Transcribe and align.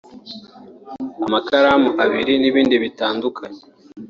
amakaramu 1.27 1.89
abiri 2.03 2.33
n’ibindi 2.41 2.75
bitandukanye 2.83 3.61